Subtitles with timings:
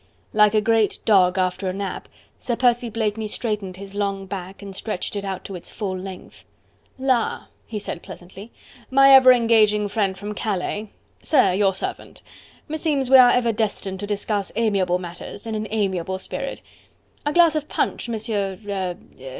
[0.33, 2.09] Like a great dog after a nap,
[2.39, 6.43] Sir Percy Blakeney straightened his long back and stretched it out to its full length.
[6.97, 8.51] "La!" he said pleasantly,
[8.89, 10.89] "my ever engaging friend from Calais.
[11.21, 12.23] Sir, your servant.
[12.67, 16.63] Meseems we are ever destined to discuss amiable matters, in an amiable spirit....
[17.23, 18.57] A glass of punch, Monsieur...
[18.67, 18.97] er...